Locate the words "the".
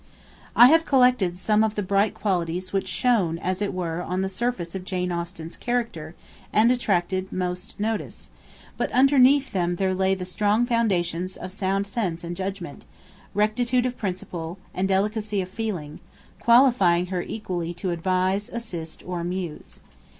1.75-1.83, 4.21-4.29, 10.15-10.25